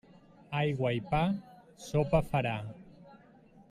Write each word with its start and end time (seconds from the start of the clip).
Aigua 0.61 0.91
i 0.99 1.03
pa, 1.11 1.21
sopa 1.91 2.25
farà. 2.33 2.59